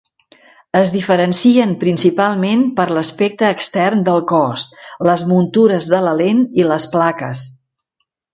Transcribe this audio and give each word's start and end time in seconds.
Es 0.77 0.91
diferencien 0.93 1.75
principalment 1.83 2.63
per 2.79 2.85
l'aspecte 2.99 3.51
extern 3.57 4.01
del 4.09 4.25
cos, 4.33 4.65
les 5.11 5.25
muntures 5.35 5.91
de 5.93 6.01
la 6.09 6.17
lent 6.25 6.43
i 6.63 6.67
les 6.73 6.89
plaques. 6.97 7.45